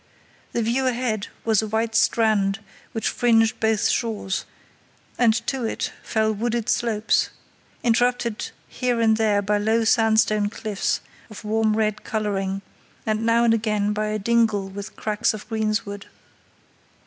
[0.53, 2.59] The view ahead was a white strand
[2.91, 4.45] which fringed both shores,
[5.15, 7.29] and to it fell wooded slopes,
[7.83, 12.63] interrupted here and there by low sandstone cliffs of warm red colouring,
[13.05, 16.07] and now and again by a dingle with cracks of greensward.